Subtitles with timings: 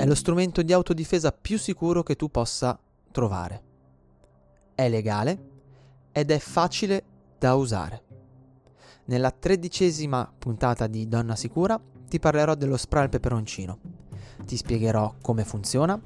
[0.00, 2.78] è lo strumento di autodifesa più sicuro che tu possa
[3.12, 3.62] trovare.
[4.74, 5.48] È legale
[6.10, 7.04] ed è facile
[7.38, 8.02] da usare.
[9.04, 11.78] Nella tredicesima puntata di Donna Sicura
[12.08, 13.78] ti parlerò dello spray al peperoncino.
[14.46, 16.00] Ti spiegherò come funziona,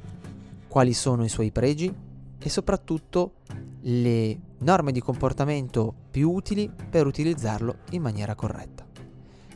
[0.66, 1.94] quali sono i suoi pregi
[2.36, 3.34] e soprattutto
[3.82, 8.93] le norme di comportamento più utili per utilizzarlo in maniera corretta.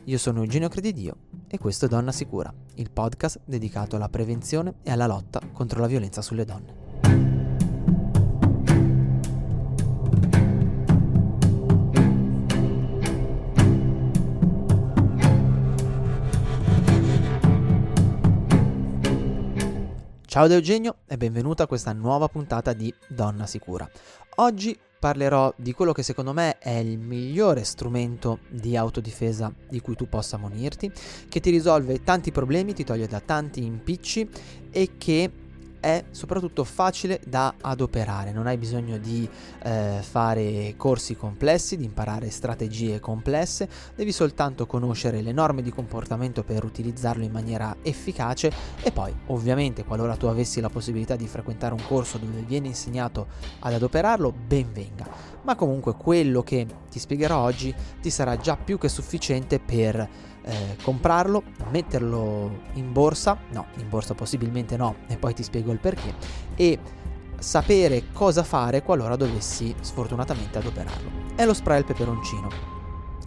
[0.09, 1.17] Io sono Eugenio Credidio
[1.47, 5.85] e questo è Donna Sicura, il podcast dedicato alla prevenzione e alla lotta contro la
[5.85, 6.77] violenza sulle donne.
[20.25, 23.87] Ciao da Eugenio e benvenuta a questa nuova puntata di Donna Sicura.
[24.37, 29.95] Oggi parlerò di quello che secondo me è il migliore strumento di autodifesa di cui
[29.95, 30.91] tu possa munirti,
[31.29, 34.29] che ti risolve tanti problemi, ti toglie da tanti impicci
[34.71, 35.31] e che
[35.79, 39.27] è soprattutto facile da adoperare, non hai bisogno di
[39.63, 46.43] eh, fare corsi complessi, di imparare strategie complesse, devi soltanto conoscere le norme di comportamento
[46.43, 48.51] per utilizzarlo in maniera efficace.
[48.81, 53.27] E poi ovviamente qualora tu avessi la possibilità di frequentare un corso dove viene insegnato
[53.59, 55.07] ad adoperarlo, ben venga.
[55.43, 60.07] Ma comunque quello che ti spiegherò oggi ti sarà già più che sufficiente per
[60.43, 65.79] eh, comprarlo, metterlo in borsa, no, in borsa possibilmente no, e poi ti spiego il
[65.79, 66.13] perché,
[66.55, 66.79] e
[67.37, 71.09] sapere cosa fare qualora dovessi sfortunatamente adoperarlo.
[71.35, 72.77] È lo spray al peperoncino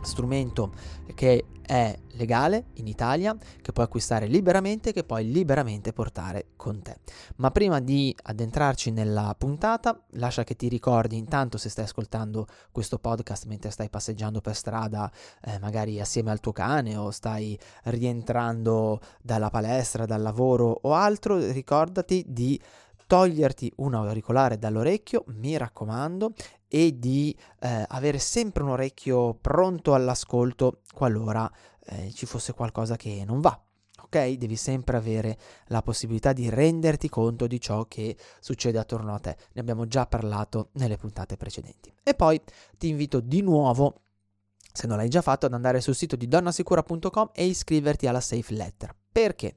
[0.02, 0.72] strumento
[1.14, 6.98] che è legale in Italia, che puoi acquistare liberamente che puoi liberamente portare con te.
[7.36, 12.98] Ma prima di addentrarci nella puntata, lascia che ti ricordi intanto se stai ascoltando questo
[12.98, 15.10] podcast mentre stai passeggiando per strada,
[15.42, 21.38] eh, magari assieme al tuo cane o stai rientrando dalla palestra, dal lavoro o altro,
[21.52, 22.60] ricordati di
[23.06, 26.32] toglierti un auricolare dall'orecchio, mi raccomando,
[26.68, 31.50] e di eh, avere sempre un orecchio pronto all'ascolto qualora
[31.84, 33.60] eh, ci fosse qualcosa che non va.
[34.02, 34.32] Ok?
[34.32, 39.36] Devi sempre avere la possibilità di renderti conto di ciò che succede attorno a te.
[39.52, 41.92] Ne abbiamo già parlato nelle puntate precedenti.
[42.02, 42.40] E poi
[42.76, 44.02] ti invito di nuovo
[44.72, 48.54] se non l'hai già fatto, ad andare sul sito di donnasicura.com e iscriverti alla Safe
[48.54, 49.01] Letter.
[49.12, 49.56] Perché?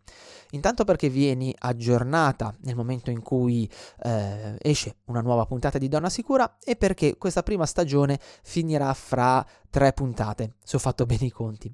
[0.52, 3.70] Intanto perché vieni aggiornata nel momento in cui
[4.04, 9.46] eh, esce una nuova puntata di Donna Sicura e perché questa prima stagione finirà fra
[9.70, 11.74] tre puntate, se ho fatto bene i conti.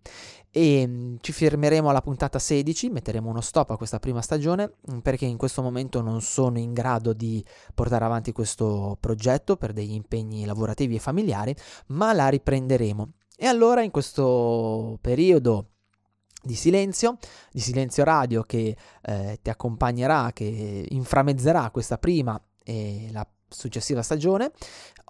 [0.52, 5.00] E mm, ci fermeremo alla puntata 16, metteremo uno stop a questa prima stagione mm,
[5.00, 7.44] perché in questo momento non sono in grado di
[7.74, 11.56] portare avanti questo progetto per degli impegni lavorativi e familiari,
[11.88, 13.12] ma la riprenderemo.
[13.38, 15.72] E allora in questo periodo
[16.42, 17.18] di silenzio,
[17.52, 24.52] di silenzio radio che eh, ti accompagnerà, che inframezzerà questa prima e la successiva stagione,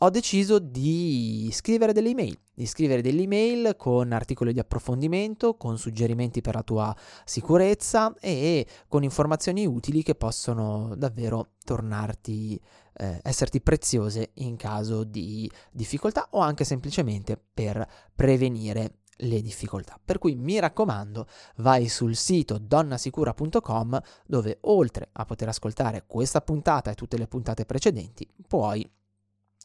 [0.03, 5.77] ho deciso di scrivere delle email, di scrivere delle email con articoli di approfondimento, con
[5.77, 12.59] suggerimenti per la tua sicurezza e con informazioni utili che possono davvero tornarti,
[12.93, 19.99] eh, esserti preziose in caso di difficoltà o anche semplicemente per prevenire le difficoltà.
[20.03, 21.27] Per cui mi raccomando,
[21.57, 27.65] vai sul sito donnasicura.com dove oltre a poter ascoltare questa puntata e tutte le puntate
[27.65, 28.89] precedenti, puoi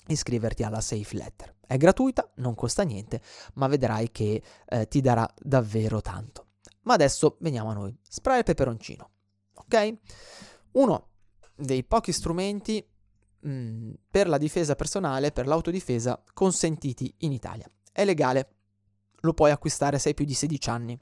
[0.08, 1.54] iscriverti alla Safe Letter.
[1.66, 3.20] È gratuita, non costa niente,
[3.54, 6.46] ma vedrai che eh, ti darà davvero tanto.
[6.82, 7.96] Ma adesso veniamo a noi.
[8.08, 9.10] Spray al peperoncino.
[9.54, 9.94] Ok?
[10.72, 11.08] Uno
[11.56, 12.86] dei pochi strumenti
[13.40, 17.68] mh, mm, per la difesa personale, per l'autodifesa consentiti in Italia.
[17.90, 18.55] È legale,
[19.20, 20.98] lo puoi acquistare se hai più di 16 anni.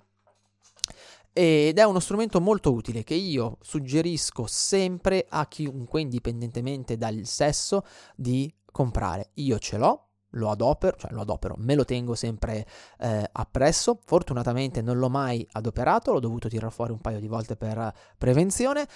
[1.36, 7.84] Ed è uno strumento molto utile che io suggerisco sempre a chiunque, indipendentemente dal sesso,
[8.14, 9.30] di comprare.
[9.34, 12.64] Io ce l'ho, lo adopero, cioè lo adopero, me lo tengo sempre
[13.00, 14.00] eh, appresso.
[14.04, 18.86] Fortunatamente non l'ho mai adoperato, l'ho dovuto tirare fuori un paio di volte per prevenzione,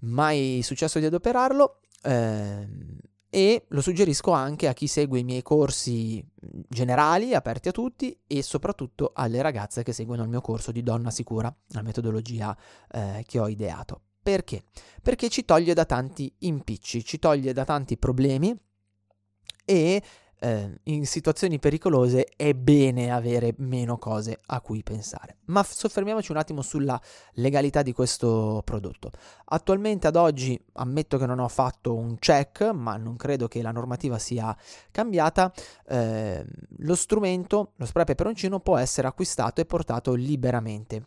[0.00, 1.80] mai successo di adoperarlo.
[2.02, 2.68] Eh,
[3.38, 6.20] e lo suggerisco anche a chi segue i miei corsi
[6.68, 11.12] generali aperti a tutti e soprattutto alle ragazze che seguono il mio corso di donna
[11.12, 12.56] sicura, la metodologia
[12.90, 14.00] eh, che ho ideato.
[14.20, 14.64] Perché?
[15.00, 18.52] Perché ci toglie da tanti impicci, ci toglie da tanti problemi
[19.64, 20.02] e
[20.40, 25.36] eh, in situazioni pericolose è bene avere meno cose a cui pensare.
[25.46, 27.00] Ma soffermiamoci un attimo sulla
[27.34, 29.10] legalità di questo prodotto.
[29.46, 33.72] Attualmente ad oggi ammetto che non ho fatto un check, ma non credo che la
[33.72, 34.56] normativa sia
[34.90, 35.52] cambiata.
[35.86, 36.44] Eh,
[36.78, 41.06] lo strumento, lo spray peperoncino, può essere acquistato e portato liberamente.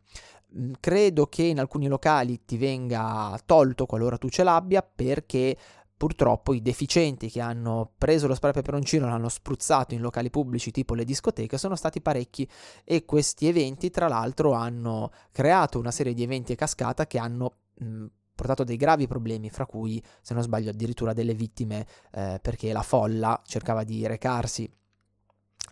[0.57, 5.55] Mm, credo che in alcuni locali ti venga tolto qualora tu ce l'abbia perché
[6.01, 10.71] purtroppo i deficienti che hanno preso lo spray peperoncino e l'hanno spruzzato in locali pubblici
[10.71, 12.49] tipo le discoteche sono stati parecchi
[12.83, 17.57] e questi eventi tra l'altro hanno creato una serie di eventi a cascata che hanno
[17.75, 22.73] mh, portato dei gravi problemi, fra cui, se non sbaglio, addirittura delle vittime eh, perché
[22.73, 24.67] la folla cercava di recarsi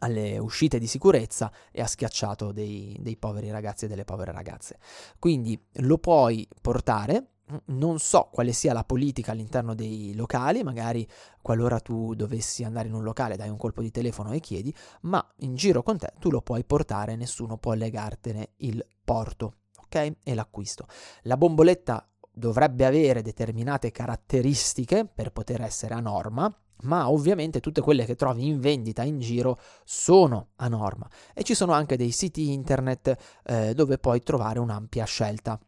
[0.01, 4.77] alle uscite di sicurezza e ha schiacciato dei, dei poveri ragazzi e delle povere ragazze.
[5.17, 7.31] Quindi lo puoi portare,
[7.65, 11.07] non so quale sia la politica all'interno dei locali, magari
[11.41, 15.25] qualora tu dovessi andare in un locale dai un colpo di telefono e chiedi, ma
[15.37, 20.13] in giro con te tu lo puoi portare, nessuno può legartene il porto, ok?
[20.23, 20.85] E l'acquisto.
[21.23, 26.53] La bomboletta dovrebbe avere determinate caratteristiche per poter essere a norma,
[26.83, 31.53] ma ovviamente tutte quelle che trovi in vendita in giro sono a norma e ci
[31.53, 35.59] sono anche dei siti internet eh, dove puoi trovare un'ampia scelta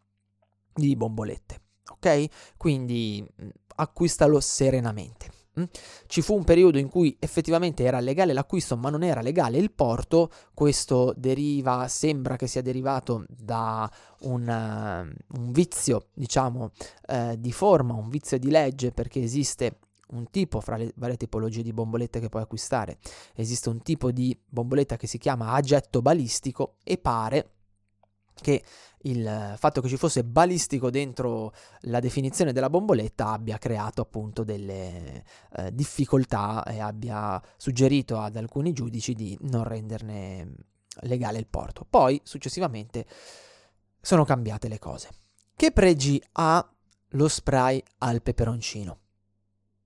[0.73, 1.60] di bombolette.
[1.91, 2.25] Ok?
[2.57, 5.29] Quindi mm, acquistalo serenamente.
[5.59, 5.63] Mm?
[6.07, 9.71] Ci fu un periodo in cui effettivamente era legale l'acquisto, ma non era legale il
[9.71, 10.29] porto.
[10.53, 13.89] Questo deriva, sembra che sia derivato da
[14.21, 16.71] un, uh, un vizio, diciamo,
[17.09, 19.79] uh, di forma, un vizio di legge, perché esiste
[20.11, 22.97] un tipo fra le varie tipologie di bombolette che puoi acquistare.
[23.35, 27.51] Esiste un tipo di bomboletta che si chiama agetto balistico e pare
[28.33, 28.63] che
[29.03, 35.23] il fatto che ci fosse balistico dentro la definizione della bomboletta abbia creato appunto delle
[35.55, 40.53] eh, difficoltà e abbia suggerito ad alcuni giudici di non renderne
[41.01, 41.85] legale il porto.
[41.89, 43.05] Poi successivamente
[43.99, 45.09] sono cambiate le cose.
[45.55, 46.67] Che pregi ha
[47.09, 48.99] lo spray al peperoncino?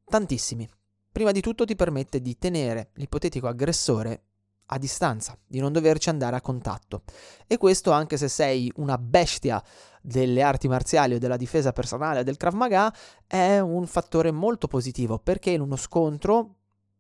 [0.06, 0.68] Tantissimi.
[1.12, 4.24] Prima di tutto ti permette di tenere l'ipotetico aggressore
[4.68, 7.04] a distanza, di non doverci andare a contatto.
[7.48, 9.64] E questo anche se sei una bestia
[10.02, 12.94] delle arti marziali o della difesa personale del Krav Maga
[13.26, 16.56] è un fattore molto positivo perché in uno scontro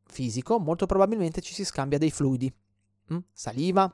[0.05, 2.53] fisico molto probabilmente ci si scambia dei fluidi,
[3.13, 3.17] mm?
[3.31, 3.93] saliva,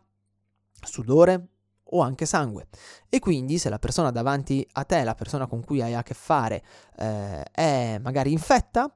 [0.81, 1.47] sudore
[1.93, 2.67] o anche sangue.
[3.09, 6.13] E quindi se la persona davanti a te, la persona con cui hai a che
[6.13, 6.63] fare,
[6.97, 8.93] eh, è magari infetta,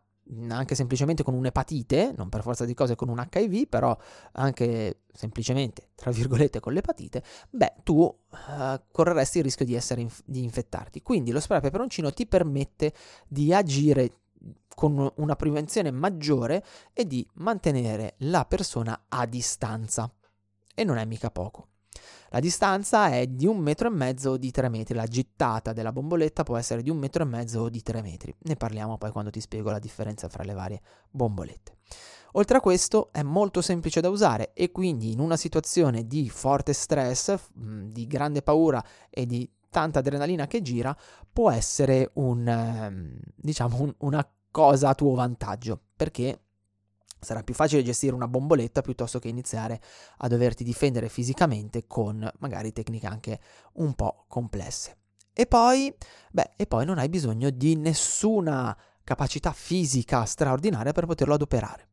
[0.49, 3.95] anche semplicemente con un'epatite, non per forza di cose con un HIV, però
[4.33, 10.43] anche semplicemente, tra virgolette, con l'epatite, beh, tu uh, correresti il rischio di, inf- di
[10.43, 11.01] infettarti.
[11.01, 12.93] Quindi lo spray peperoncino ti permette
[13.27, 14.19] di agire
[14.75, 16.63] con una prevenzione maggiore
[16.93, 20.11] e di mantenere la persona a distanza.
[20.73, 21.69] E non è mica poco.
[22.35, 26.43] La distanza è di un metro e mezzo di tre metri, la gittata della bomboletta
[26.43, 28.35] può essere di un metro e mezzo di tre metri.
[28.39, 31.77] Ne parliamo poi quando ti spiego la differenza fra le varie bombolette.
[32.33, 36.73] Oltre a questo è molto semplice da usare e quindi in una situazione di forte
[36.73, 40.93] stress, di grande paura e di tanta adrenalina che gira,
[41.31, 46.44] può essere un, ehm, diciamo, un, una cosa a tuo vantaggio, perché
[47.25, 49.81] sarà più facile gestire una bomboletta piuttosto che iniziare
[50.19, 53.39] a doverti difendere fisicamente con magari tecniche anche
[53.73, 54.99] un po' complesse.
[55.33, 55.93] E poi,
[56.31, 61.89] beh, e poi non hai bisogno di nessuna capacità fisica straordinaria per poterlo adoperare.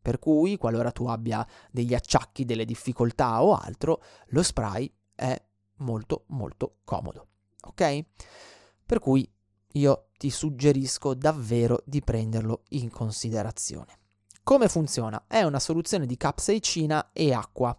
[0.00, 5.38] Per cui, qualora tu abbia degli acciacchi, delle difficoltà o altro, lo spray è
[5.78, 7.26] molto molto comodo.
[7.62, 8.04] Ok?
[8.86, 9.30] Per cui
[9.72, 13.98] io ti suggerisco davvero di prenderlo in considerazione.
[14.46, 15.24] Come funziona?
[15.26, 17.76] È una soluzione di capsaicina e acqua.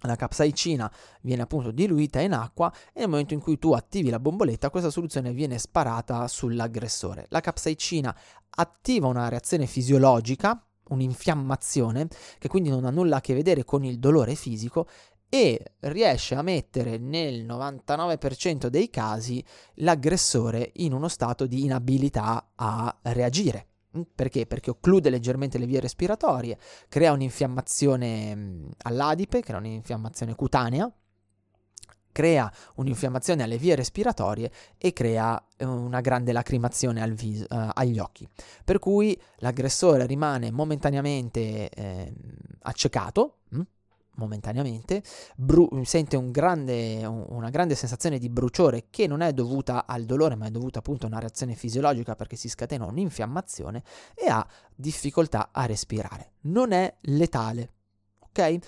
[0.00, 4.18] La capsaicina viene appunto diluita in acqua e nel momento in cui tu attivi la
[4.18, 7.26] bomboletta questa soluzione viene sparata sull'aggressore.
[7.28, 8.12] La capsaicina
[8.50, 14.00] attiva una reazione fisiologica, un'infiammazione, che quindi non ha nulla a che vedere con il
[14.00, 14.88] dolore fisico
[15.28, 19.40] e riesce a mettere nel 99% dei casi
[19.74, 23.68] l'aggressore in uno stato di inabilità a reagire.
[23.96, 24.46] Mm, perché?
[24.46, 30.92] Perché occlude leggermente le vie respiratorie, crea un'infiammazione mm, all'adipe, crea un'infiammazione cutanea,
[32.16, 37.98] crea un'infiammazione alle vie respiratorie e crea eh, una grande lacrimazione al viso, uh, agli
[37.98, 38.26] occhi.
[38.64, 42.12] Per cui l'aggressore rimane momentaneamente eh,
[42.62, 43.35] accecato,
[44.16, 45.02] momentaneamente,
[45.36, 50.04] bru- sente un grande, un, una grande sensazione di bruciore che non è dovuta al
[50.04, 53.82] dolore ma è dovuta appunto a una reazione fisiologica perché si scatena un'infiammazione
[54.14, 56.32] e ha difficoltà a respirare.
[56.42, 57.72] Non è letale,
[58.20, 58.58] ok?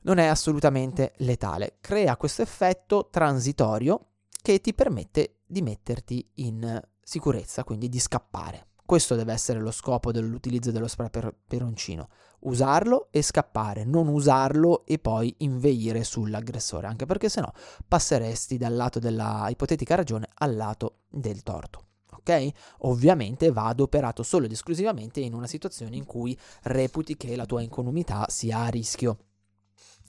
[0.00, 4.06] Non è assolutamente letale, crea questo effetto transitorio
[4.40, 10.12] che ti permette di metterti in sicurezza, quindi di scappare Questo deve essere lo scopo
[10.12, 12.08] dell'utilizzo dello spray per peroncino.
[12.38, 17.52] Usarlo e scappare, non usarlo e poi inveire sull'aggressore, anche perché sennò
[17.86, 21.84] passeresti dal lato della ipotetica ragione al lato del torto.
[22.16, 22.48] Ok?
[22.78, 27.60] Ovviamente va adoperato solo ed esclusivamente in una situazione in cui reputi che la tua
[27.60, 29.18] incolumità sia a rischio.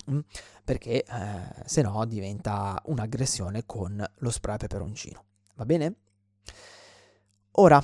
[0.10, 0.20] Mm?
[0.64, 5.26] Perché eh, se diventa un'aggressione con lo spray peperoncino.
[5.56, 5.96] Va bene?
[7.52, 7.84] Ora,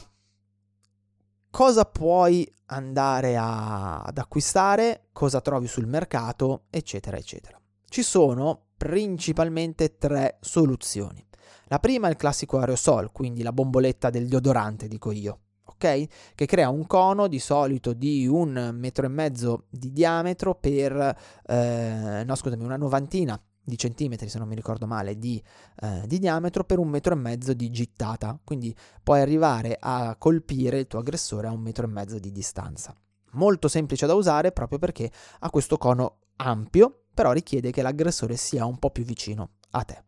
[1.55, 7.57] cosa puoi andare a, ad acquistare, cosa trovi sul mercato, eccetera, eccetera.
[7.87, 11.25] Ci sono principalmente tre soluzioni.
[11.67, 16.07] La prima è il classico aerosol, quindi la bomboletta del deodorante, dico io, ok?
[16.35, 22.23] Che crea un cono di solito di un metro e mezzo di diametro per, eh,
[22.25, 25.41] no scusami, una novantina di centimetri, se non mi ricordo male, di,
[25.81, 28.39] eh, di, diametro per un metro e mezzo di gittata.
[28.43, 32.95] Quindi puoi arrivare a colpire il tuo aggressore a un metro e mezzo di distanza.
[33.31, 38.65] Molto semplice da usare proprio perché ha questo cono ampio, però richiede che l'aggressore sia
[38.65, 40.03] un po' più vicino a te.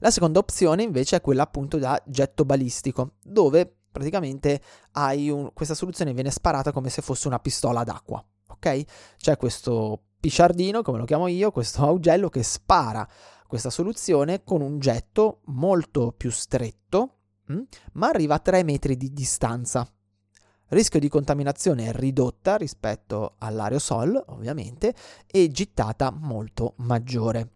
[0.00, 4.60] La seconda opzione invece è quella appunto da getto balistico, dove praticamente
[4.92, 8.22] un, questa soluzione viene sparata come se fosse una pistola d'acqua.
[8.48, 8.84] Ok?
[9.16, 13.08] C'è questo pisciardino, come lo chiamo io, questo augello che spara
[13.46, 18.96] questa soluzione con un getto molto più stretto, mh, hm, ma arriva a 3 metri
[18.96, 19.88] di distanza.
[20.68, 24.94] Rischio di contaminazione ridotta rispetto all'aerosol, ovviamente,
[25.26, 27.48] e gittata molto maggiore.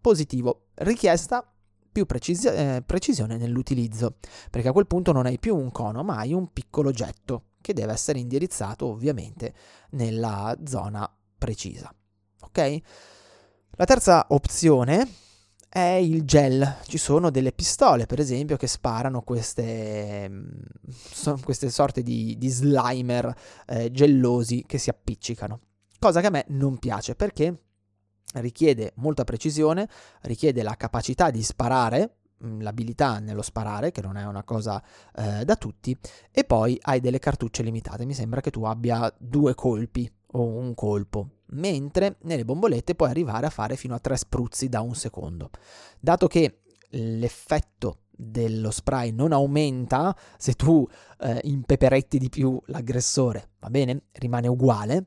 [0.00, 0.68] Positivo.
[0.74, 1.44] Richiesta
[1.90, 4.16] più precisi- eh, precisione nell'utilizzo,
[4.48, 7.72] perché a quel punto non hai più un cono, ma hai un piccolo getto che
[7.72, 9.52] deve essere indirizzato ovviamente
[9.90, 11.92] nella zona precisa
[12.52, 12.80] ok?
[13.76, 15.08] La terza opzione
[15.68, 16.76] è il gel.
[16.84, 23.34] Ci sono delle pistole, per esempio, che sparano queste, mm, queste sorte di, di slimer
[23.66, 25.60] eh, gellosi che si appiccicano.
[25.98, 27.56] Cosa che a me non piace perché
[28.34, 29.88] richiede molta precisione,
[30.22, 34.82] richiede la capacità di sparare, mm, l'abilità nello sparare, che non è una cosa
[35.16, 35.96] eh, da tutti,
[36.30, 38.04] e poi hai delle cartucce limitate.
[38.04, 43.46] Mi sembra che tu abbia due colpi o un colpo, mentre nelle bombolette puoi arrivare
[43.46, 45.50] a fare fino a tre spruzzi da un secondo.
[45.98, 50.86] Dato che l'effetto dello spray non aumenta se tu
[51.20, 54.04] eh, impeperetti di più l'aggressore, va bene?
[54.12, 55.06] Rimane uguale.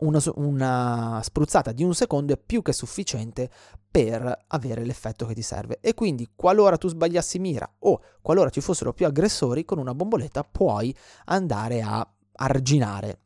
[0.00, 3.48] Una, una, spruzzata di un secondo è più che sufficiente
[3.88, 5.78] per avere l'effetto che ti serve.
[5.80, 10.42] E quindi, qualora tu sbagliassi mira o qualora ci fossero più aggressori, con una bomboletta
[10.42, 10.92] puoi
[11.26, 13.20] andare a arginare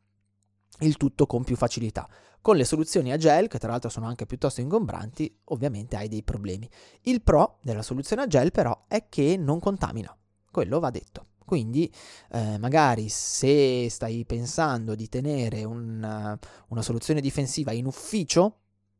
[0.80, 2.06] il tutto con più facilità.
[2.46, 6.22] Con le soluzioni a gel, che tra l'altro sono anche piuttosto ingombranti, ovviamente hai dei
[6.22, 6.70] problemi.
[7.00, 10.16] Il pro della soluzione a gel però è che non contamina,
[10.52, 11.26] quello va detto.
[11.44, 11.92] Quindi
[12.30, 16.38] eh, magari se stai pensando di tenere un,
[16.68, 18.58] una soluzione difensiva in ufficio,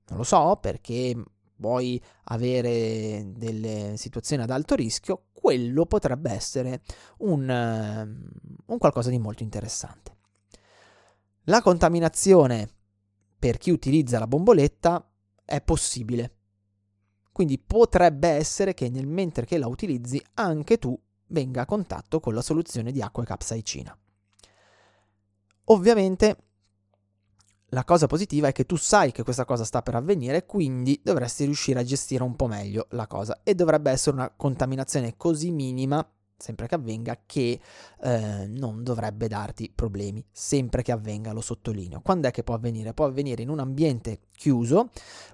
[0.08, 1.14] non lo so, perché
[1.58, 6.82] vuoi avere delle situazioni ad alto rischio, quello potrebbe essere
[7.18, 7.48] un,
[8.66, 10.16] un qualcosa di molto interessante.
[11.44, 12.70] La contaminazione
[13.46, 15.08] per chi utilizza la bomboletta
[15.44, 16.32] è possibile.
[17.30, 20.98] Quindi potrebbe essere che nel mentre che la utilizzi anche tu
[21.28, 23.96] venga a contatto con la soluzione di acqua e capsaicina.
[25.66, 26.36] Ovviamente
[27.66, 31.44] la cosa positiva è che tu sai che questa cosa sta per avvenire, quindi dovresti
[31.44, 36.04] riuscire a gestire un po' meglio la cosa e dovrebbe essere una contaminazione così minima
[36.36, 37.60] sempre che avvenga, che
[38.02, 42.00] eh, non dovrebbe darti problemi, sempre che avvenga, lo sottolineo.
[42.00, 42.92] Quando è che può avvenire?
[42.92, 44.90] Può avvenire in un ambiente chiuso,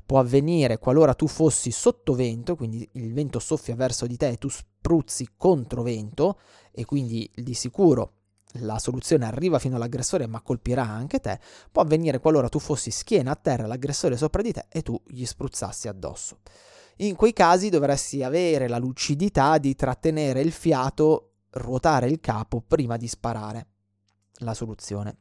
[0.06, 4.38] può avvenire qualora tu fossi sotto vento, quindi il vento soffia verso di te e
[4.38, 6.38] tu spruzzi contro vento
[6.70, 8.14] e quindi di sicuro
[8.56, 11.38] la soluzione arriva fino all'aggressore ma colpirà anche te,
[11.70, 15.24] può avvenire qualora tu fossi schiena a terra, l'aggressore sopra di te e tu gli
[15.24, 16.38] spruzzassi addosso.
[16.96, 22.96] In quei casi dovresti avere la lucidità di trattenere il fiato, ruotare il capo prima
[22.96, 23.66] di sparare
[24.40, 25.16] la soluzione.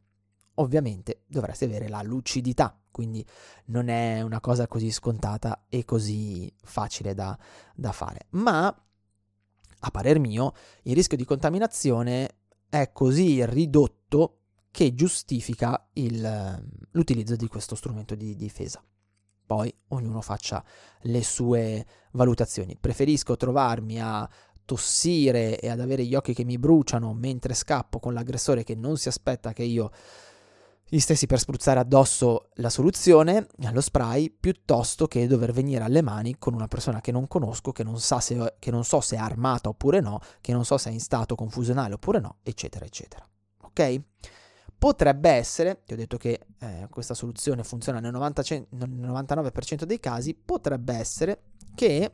[0.56, 3.24] Ovviamente dovresti avere la lucidità, quindi
[3.66, 7.36] non è una cosa così scontata e così facile da,
[7.74, 8.26] da fare.
[8.30, 10.52] Ma, a parer mio,
[10.82, 12.36] il rischio di contaminazione
[12.68, 18.82] è così ridotto che giustifica il, l'utilizzo di questo strumento di difesa
[19.52, 20.64] poi ognuno faccia
[21.02, 22.74] le sue valutazioni.
[22.80, 24.26] Preferisco trovarmi a
[24.64, 28.96] tossire e ad avere gli occhi che mi bruciano mentre scappo con l'aggressore che non
[28.96, 29.90] si aspetta che io
[30.88, 36.38] gli stessi per spruzzare addosso la soluzione, lo spray, piuttosto che dover venire alle mani
[36.38, 39.68] con una persona che non conosco, che non, se, che non so se è armata
[39.68, 43.28] oppure no, che non so se è in stato confusionale oppure no, eccetera, eccetera.
[43.64, 44.00] Ok?
[44.82, 50.00] Potrebbe essere, ti ho detto che eh, questa soluzione funziona nel, 90, nel 99% dei
[50.00, 51.42] casi, potrebbe essere
[51.76, 52.10] che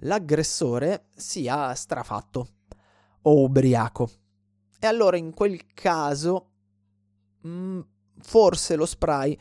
[0.00, 2.48] l'aggressore sia strafatto
[3.20, 4.08] o ubriaco.
[4.80, 6.52] E allora in quel caso
[7.42, 7.80] mh, mm,
[8.22, 9.38] forse lo spray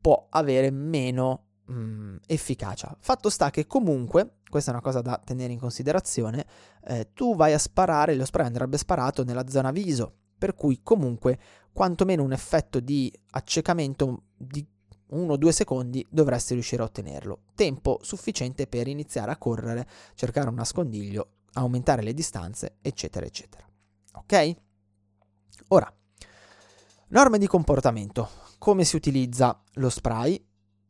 [0.00, 2.96] può avere meno mh, mm, efficacia.
[3.00, 6.46] Fatto sta che comunque, questa è una cosa da tenere in considerazione,
[6.84, 11.38] eh, tu vai a sparare, lo spray andrebbe sparato nella zona viso, per cui comunque
[11.72, 14.64] quantomeno un effetto di accecamento di
[15.10, 17.40] 1-2 secondi dovresti riuscire a ottenerlo.
[17.54, 23.66] Tempo sufficiente per iniziare a correre, cercare un nascondiglio, aumentare le distanze, eccetera, eccetera.
[24.12, 24.56] Ok?
[25.68, 25.92] Ora,
[27.10, 28.28] Norme di comportamento.
[28.58, 30.34] Come si utilizza lo spray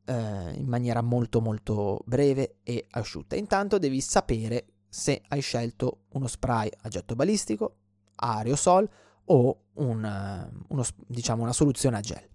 [0.05, 3.37] eh, in maniera molto molto breve e asciutta.
[3.37, 7.77] Intanto devi sapere se hai scelto uno spray a getto balistico,
[8.17, 8.91] aerosol
[9.29, 12.29] o un, uno, diciamo una soluzione a gel.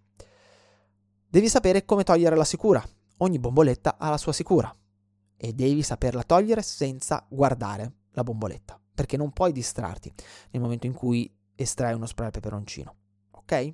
[1.28, 2.84] Devi sapere come togliere la sicura.
[3.18, 4.76] Ogni bomboletta ha la sua sicura
[5.38, 10.14] e devi saperla togliere senza guardare la bomboletta, perché non puoi distrarti
[10.52, 12.96] nel momento in cui estrai uno spray al peperoncino
[13.44, 13.74] ok?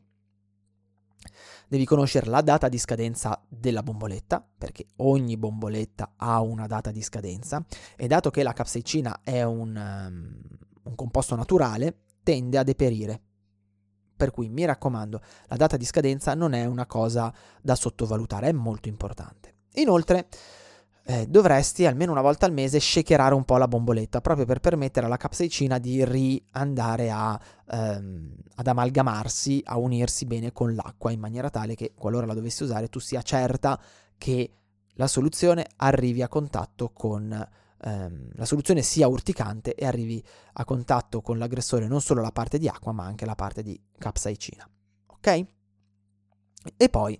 [1.67, 7.01] Devi conoscere la data di scadenza della bomboletta, perché ogni bomboletta ha una data di
[7.01, 7.63] scadenza,
[7.95, 10.41] e dato che la capsaicina è un, um,
[10.83, 13.21] un composto naturale, tende a deperire.
[14.15, 18.51] Per cui mi raccomando, la data di scadenza non è una cosa da sottovalutare, è
[18.51, 19.53] molto importante.
[19.75, 20.27] Inoltre,
[21.09, 25.07] eh, dovresti almeno una volta al mese shakerare un po' la bomboletta proprio per permettere
[25.07, 27.39] alla capsaicina di riandare a,
[27.71, 32.61] ehm, ad amalgamarsi, a unirsi bene con l'acqua in maniera tale che qualora la dovessi
[32.61, 33.81] usare tu sia certa
[34.19, 34.51] che
[34.93, 37.47] la soluzione arrivi a contatto con
[37.81, 42.57] ehm, la soluzione sia urticante e arrivi a contatto con l'aggressore non solo la parte
[42.57, 44.69] di acqua ma anche la parte di capsaicina.
[45.07, 45.45] Ok?
[46.77, 47.19] E poi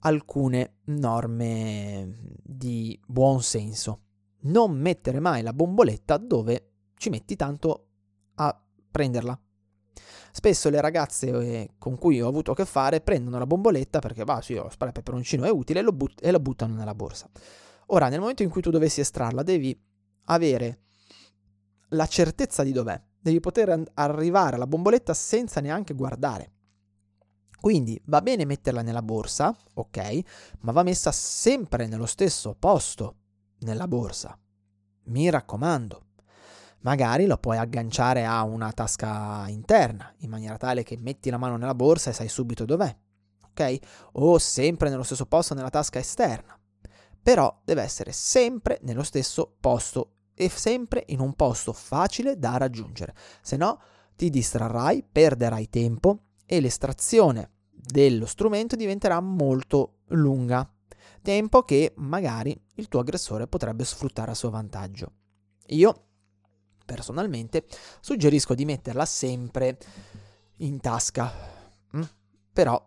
[0.00, 4.00] alcune norme di buon senso.
[4.42, 7.86] Non mettere mai la bomboletta dove ci metti tanto
[8.36, 9.38] a prenderla.
[10.32, 14.24] Spesso le ragazze eh, con cui ho avuto a che fare prendono la bomboletta perché,
[14.24, 17.28] bah, sì, lo spray peperoncino è utile e but- e lo buttano nella borsa.
[17.86, 19.78] Ora, nel momento in cui tu dovessi estrarla, devi
[20.30, 20.80] avere
[21.90, 23.00] la certezza di dov'è.
[23.20, 26.52] Devi poter arrivare alla bomboletta senza neanche guardare.
[27.60, 30.20] Quindi va bene metterla nella borsa, ok,
[30.60, 33.16] ma va messa sempre nello stesso posto
[33.58, 34.38] nella borsa.
[35.04, 36.06] Mi raccomando.
[36.82, 41.58] Magari lo puoi agganciare a una tasca interna, in maniera tale che metti la mano
[41.58, 42.96] nella borsa e sai subito dov'è,
[43.50, 43.78] ok?
[44.12, 46.58] O sempre nello stesso posto nella tasca esterna.
[47.22, 53.14] Però deve essere sempre nello stesso posto e sempre in un posto facile da raggiungere,
[53.42, 53.78] se no
[54.16, 60.66] ti distrarrai, perderai tempo e l'estrazione dello strumento diventerà molto lunga,
[61.20, 65.12] tempo che magari il tuo aggressore potrebbe sfruttare a suo vantaggio.
[65.68, 66.06] Io
[66.86, 67.66] personalmente
[68.00, 69.76] suggerisco di metterla sempre
[70.56, 71.30] in tasca,
[71.94, 72.02] mm?
[72.50, 72.82] però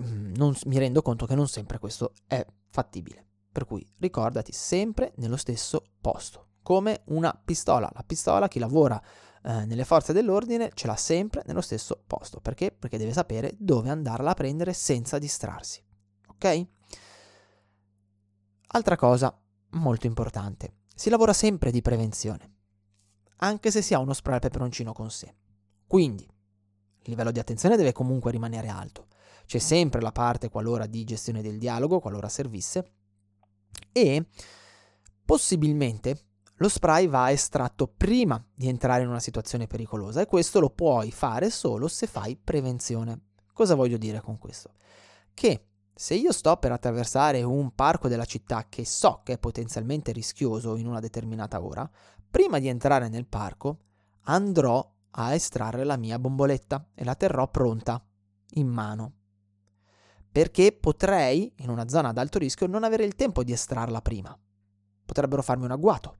[0.00, 3.24] mm, non, mi rendo conto che non sempre questo è fattibile.
[3.52, 7.88] Per cui ricordati sempre nello stesso posto, come una pistola.
[7.94, 9.00] La pistola, chi lavora
[9.44, 12.40] eh, nelle forze dell'ordine ce l'ha sempre nello stesso posto.
[12.40, 12.72] Perché?
[12.72, 15.80] Perché deve sapere dove andarla a prendere senza distrarsi.
[16.30, 16.66] Ok?
[18.68, 19.38] Altra cosa
[19.72, 22.52] molto importante, si lavora sempre di prevenzione,
[23.36, 25.32] anche se si ha uno spray al peperoncino con sé.
[25.86, 29.08] Quindi, il livello di attenzione deve comunque rimanere alto.
[29.46, 32.92] C'è sempre la parte qualora di gestione del dialogo, qualora servisse,
[33.92, 34.26] e
[35.24, 36.18] possibilmente
[36.58, 41.10] lo spray va estratto prima di entrare in una situazione pericolosa e questo lo puoi
[41.10, 43.20] fare solo se fai prevenzione.
[43.52, 44.72] Cosa voglio dire con questo?
[45.32, 50.12] Che se io sto per attraversare un parco della città che so che è potenzialmente
[50.12, 51.88] rischioso in una determinata ora,
[52.30, 53.78] prima di entrare nel parco
[54.22, 58.04] andrò a estrarre la mia bomboletta e la terrò pronta
[58.54, 59.12] in mano.
[60.30, 64.36] Perché potrei, in una zona ad alto rischio, non avere il tempo di estrarla prima.
[65.04, 66.18] Potrebbero farmi un agguato,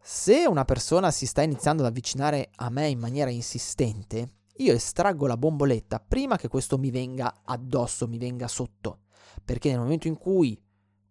[0.00, 5.26] se una persona si sta iniziando ad avvicinare a me in maniera insistente, io estraggo
[5.26, 9.00] la bomboletta prima che questo mi venga addosso, mi venga sotto,
[9.44, 10.60] perché nel momento in cui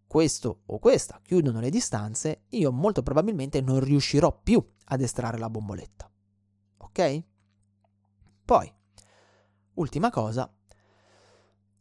[0.08, 5.50] questo o questa chiudono le distanze, io molto probabilmente non riuscirò più ad estrarre la
[5.50, 6.10] bomboletta.
[6.78, 7.24] Ok?
[8.44, 8.74] Poi,
[9.76, 10.52] ultima cosa,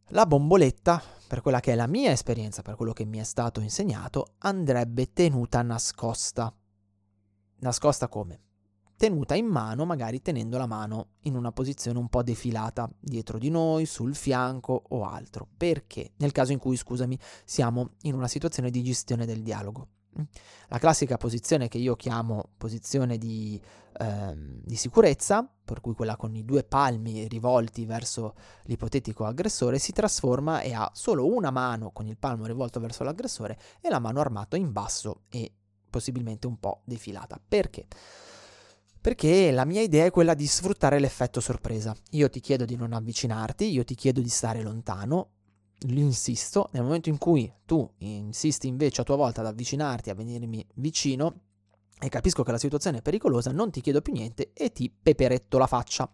[0.09, 3.61] la bomboletta, per quella che è la mia esperienza, per quello che mi è stato
[3.61, 6.55] insegnato, andrebbe tenuta nascosta.
[7.61, 8.41] Nascosta come?
[8.97, 13.49] Tenuta in mano, magari tenendo la mano in una posizione un po' defilata dietro di
[13.49, 15.47] noi, sul fianco o altro.
[15.57, 16.13] Perché?
[16.17, 19.89] Nel caso in cui, scusami, siamo in una situazione di gestione del dialogo.
[20.69, 23.61] La classica posizione che io chiamo posizione di,
[23.99, 29.93] ehm, di, sicurezza, per cui quella con i due palmi rivolti verso l'ipotetico aggressore, si
[29.93, 34.19] trasforma e ha solo una mano con il palmo rivolto verso l'aggressore e la mano
[34.19, 35.53] armata in basso e
[35.89, 37.41] possibilmente un po' defilata.
[37.47, 37.87] Perché?
[39.01, 41.95] Perché la mia idea è quella di sfruttare l'effetto sorpresa.
[42.11, 45.31] Io ti chiedo di non avvicinarti, io ti chiedo di stare lontano,
[45.87, 50.67] insisto, nel momento in cui tu insisti invece a tua volta ad avvicinarti, a venirmi
[50.75, 51.41] vicino,
[52.01, 55.59] e capisco che la situazione è pericolosa, non ti chiedo più niente e ti peperetto
[55.59, 56.11] la faccia.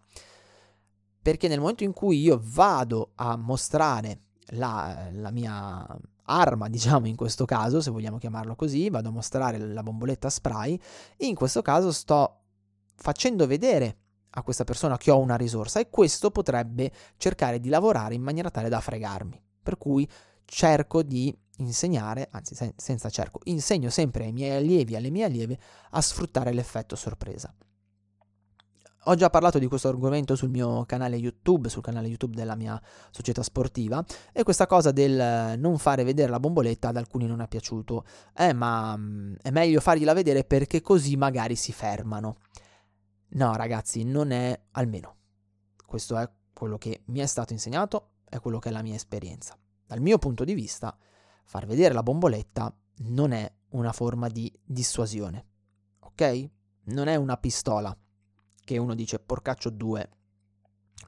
[1.21, 5.85] Perché nel momento in cui io vado a mostrare la, la mia
[6.25, 10.79] arma, diciamo in questo caso, se vogliamo chiamarlo così, vado a mostrare la bomboletta spray,
[11.17, 12.41] in questo caso sto
[12.95, 13.97] facendo vedere
[14.37, 18.49] a questa persona che ho una risorsa e questo potrebbe cercare di lavorare in maniera
[18.49, 19.41] tale da fregarmi.
[19.63, 20.07] Per cui
[20.45, 25.25] cerco di insegnare, anzi sen- senza cerco, insegno sempre ai miei allievi e alle mie
[25.25, 25.57] allieve
[25.91, 27.53] a sfruttare l'effetto sorpresa.
[29.07, 32.81] Ho già parlato di questo argomento sul mio canale YouTube, sul canale YouTube della mia
[33.11, 37.47] società sportiva, e questa cosa del non fare vedere la bomboletta ad alcuni non è
[37.47, 38.03] piaciuto.
[38.35, 42.37] Eh, ma mm, è meglio fargliela vedere perché così magari si fermano.
[43.29, 45.15] No, ragazzi, non è almeno.
[45.85, 49.55] Questo è quello che mi è stato insegnato è quello che è la mia esperienza.
[49.85, 50.97] Dal mio punto di vista,
[51.43, 55.45] far vedere la bomboletta non è una forma di dissuasione,
[55.99, 56.49] ok?
[56.85, 57.95] Non è una pistola
[58.65, 60.09] che uno dice porcaccio 2,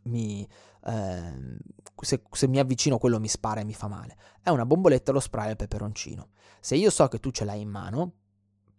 [0.03, 0.47] mi,
[0.85, 1.57] eh,
[2.01, 4.15] se, se, mi avvicino quello mi spara e mi fa male.
[4.41, 6.29] È una bomboletta allo spray al peperoncino.
[6.61, 8.13] Se io so che tu ce l'hai in mano,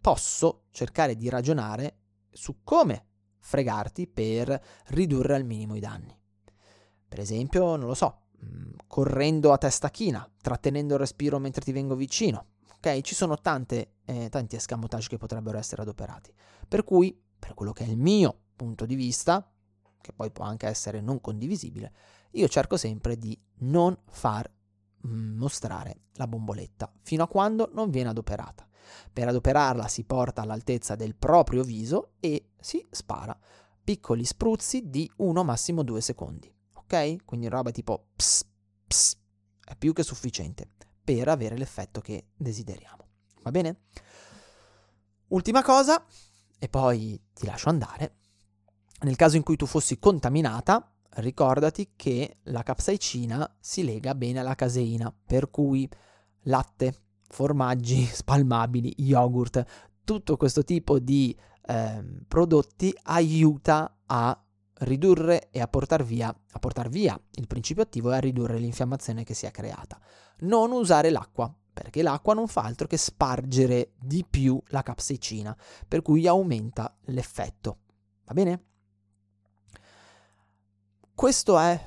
[0.01, 1.97] posso cercare di ragionare
[2.31, 3.05] su come
[3.37, 6.17] fregarti per ridurre al minimo i danni.
[7.07, 11.71] Per esempio, non lo so, Mm, correndo a testa china, trattenendo il respiro mentre ti
[11.71, 12.47] vengo vicino.
[12.75, 13.01] Ok?
[13.01, 16.33] Ci sono tante, eh, tanti escamotage che potrebbero essere adoperati.
[16.67, 19.49] Per cui, per quello che è il mio punto di vista,
[20.01, 21.93] che poi può anche essere non condivisibile,
[22.31, 24.49] io cerco sempre di non far
[25.07, 28.67] mm, mostrare la bomboletta fino a quando non viene adoperata.
[29.13, 33.37] Per adoperarla si porta all'altezza del proprio viso e si spara
[33.81, 36.53] piccoli spruzzi di 1 massimo 2 secondi
[36.89, 37.23] ok?
[37.23, 38.43] Quindi roba tipo ps,
[38.87, 39.17] ps,
[39.63, 40.67] è più che sufficiente
[41.03, 43.07] per avere l'effetto che desideriamo.
[43.43, 43.81] Va bene?
[45.27, 46.03] Ultima cosa,
[46.57, 48.15] e poi ti lascio andare.
[49.01, 54.55] Nel caso in cui tu fossi contaminata, ricordati che la capsaicina si lega bene alla
[54.55, 55.89] caseina, per cui
[56.43, 56.95] latte,
[57.29, 59.63] formaggi spalmabili, yogurt,
[60.03, 64.43] tutto questo tipo di eh, prodotti aiuta a
[64.79, 69.23] ridurre e a portare via, a portar via il principio attivo e a ridurre l'infiammazione
[69.23, 69.99] che si è creata.
[70.39, 75.55] Non usare l'acqua, perché l'acqua non fa altro che spargere di più la capsaicina,
[75.87, 77.77] per cui aumenta l'effetto.
[78.25, 78.63] Va bene?
[81.19, 81.77] Questo è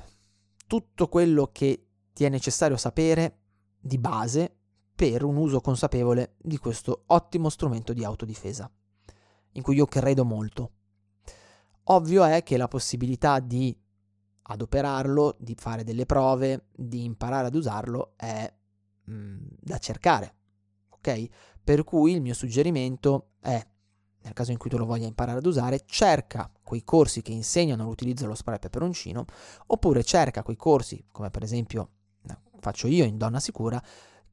[0.67, 3.39] tutto quello che ti è necessario sapere
[3.79, 4.55] di base
[4.95, 8.71] per un uso consapevole di questo ottimo strumento di autodifesa,
[9.53, 10.71] in cui io credo molto.
[11.85, 13.75] Ovvio è che la possibilità di
[14.43, 18.53] adoperarlo, di fare delle prove, di imparare ad usarlo è
[19.05, 20.35] mh, mm, da cercare,
[20.89, 21.27] ok?
[21.63, 23.67] Per cui il mio suggerimento è,
[24.21, 27.83] nel caso in cui tu lo voglia imparare ad usare, cerca quei corsi che insegnano
[27.83, 29.25] l'utilizzo dello spray peperoncino,
[29.67, 31.89] oppure cerca quei corsi, come per esempio
[32.59, 33.81] faccio io in Donna Sicura,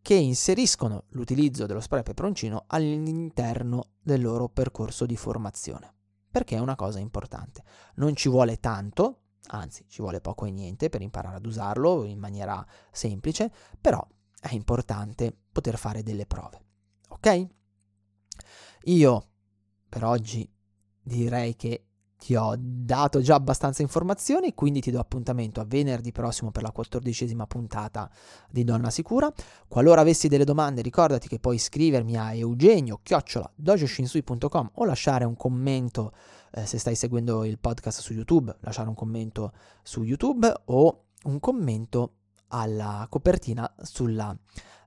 [0.01, 5.95] che inseriscono l'utilizzo dello spray peperoncino all'interno del loro percorso di formazione
[6.31, 7.65] perché è una cosa importante.
[7.97, 12.19] Non ci vuole tanto, anzi ci vuole poco e niente per imparare ad usarlo in
[12.19, 14.07] maniera semplice, però
[14.41, 16.63] è importante poter fare delle prove.
[17.09, 17.47] Ok?
[18.85, 19.29] Io
[19.89, 20.49] per oggi
[21.03, 21.90] direi che
[22.21, 26.71] ti ho dato già abbastanza informazioni, quindi ti do appuntamento a venerdì prossimo per la
[26.71, 28.11] quattordicesima puntata
[28.51, 29.33] di Donna Sicura.
[29.67, 36.13] Qualora avessi delle domande, ricordati che puoi iscrivermi a eugenio-dojoshinsui.com o lasciare un commento
[36.53, 41.41] eh, se stai seguendo il podcast su YouTube, lasciare un commento su YouTube o un
[41.41, 42.17] commento
[42.49, 44.37] alla copertina sulla,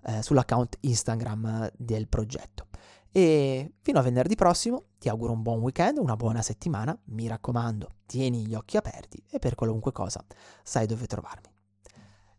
[0.06, 2.67] eh, sull'account Instagram del progetto.
[3.15, 7.97] E fino a venerdì prossimo ti auguro un buon weekend, una buona settimana, mi raccomando,
[8.08, 10.26] tieni gli occhi aperti e per qualunque cosa
[10.63, 11.47] sai dove trovarmi.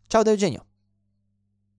[0.05, 0.65] Ciao da Eugenio!